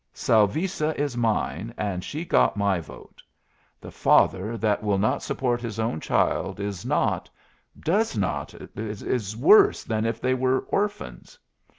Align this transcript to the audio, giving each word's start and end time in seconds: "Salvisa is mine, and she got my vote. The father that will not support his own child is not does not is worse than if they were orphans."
"Salvisa 0.15 0.97
is 0.99 1.15
mine, 1.15 1.75
and 1.77 2.03
she 2.03 2.25
got 2.25 2.57
my 2.57 2.79
vote. 2.79 3.21
The 3.79 3.91
father 3.91 4.57
that 4.57 4.81
will 4.81 4.97
not 4.97 5.21
support 5.21 5.61
his 5.61 5.77
own 5.79 5.99
child 5.99 6.59
is 6.59 6.83
not 6.83 7.29
does 7.79 8.17
not 8.17 8.55
is 8.75 9.37
worse 9.37 9.83
than 9.83 10.03
if 10.07 10.19
they 10.19 10.33
were 10.33 10.61
orphans." 10.69 11.37